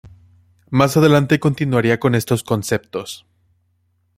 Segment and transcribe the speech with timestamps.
[0.71, 3.27] Más adelante continuaría con estos conceptos.